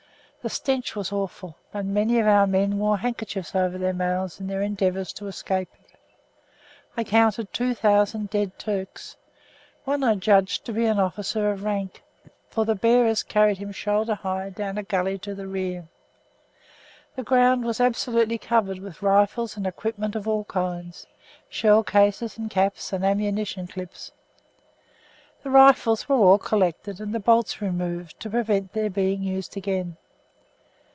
[0.43, 4.47] The stench was awful, and many of our men wore handkerchiefs over their mouths in
[4.47, 5.95] their endeavour to escape it.
[6.97, 9.17] I counted two thousand dead Turks.
[9.83, 12.01] One I judged to be an officer of rank,
[12.49, 15.87] for the bearers carried him shoulder high down a gully to the rear.
[17.15, 21.05] The ground was absolutely covered with rifles and equipment of all kinds,
[21.49, 24.11] shell cases and caps, and ammunition clips.
[25.43, 29.97] The rifles were all collected and the bolts removed to prevent their being used again.